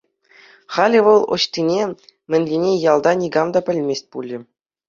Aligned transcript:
Халӗ 0.77 0.99
вӑл 1.07 1.19
ӑҫтине, 1.37 1.81
мӗнлине 2.35 2.71
ялта 2.91 3.11
никам 3.23 3.47
та 3.59 3.65
пӗлмест 3.69 4.05
пулӗ. 4.17 4.37